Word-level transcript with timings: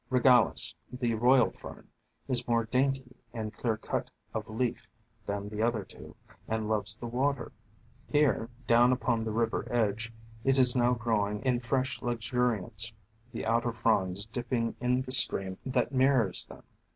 Regalis, 0.09 0.73
the 0.91 1.13
Royal 1.13 1.51
Fern, 1.51 1.87
is 2.27 2.47
more 2.47 2.65
dainty 2.65 3.15
and 3.35 3.53
clear 3.53 3.77
cut 3.77 4.09
of 4.33 4.49
leaf 4.49 4.89
than 5.27 5.47
the 5.47 5.61
other 5.61 5.83
two, 5.85 6.15
and 6.47 6.67
loves 6.67 6.95
the 6.95 7.05
water. 7.05 7.51
Here 8.07 8.49
down 8.65 8.91
upon 8.91 9.23
the 9.23 9.31
river 9.31 9.67
edge 9.69 10.11
it 10.43 10.57
is 10.57 10.75
now 10.75 10.95
growing 10.95 11.41
in 11.43 11.59
fresh 11.59 12.01
luxuriance, 12.01 12.93
the 13.31 13.45
outer 13.45 13.73
fronds 13.73 14.25
dip 14.25 14.49
ping 14.49 14.73
in 14.79 15.03
the 15.03 15.11
stream 15.11 15.59
that 15.67 15.91
mirrors 15.93 16.45
them. 16.45 16.63